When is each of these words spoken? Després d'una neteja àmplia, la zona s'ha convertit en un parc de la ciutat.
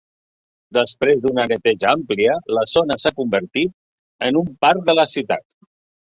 Després 0.75 1.19
d'una 1.25 1.43
neteja 1.49 1.91
àmplia, 1.97 2.37
la 2.57 2.63
zona 2.71 2.97
s'ha 3.03 3.11
convertit 3.19 3.75
en 4.29 4.39
un 4.41 4.49
parc 4.65 4.81
de 4.89 4.97
la 5.01 5.05
ciutat. 5.13 5.47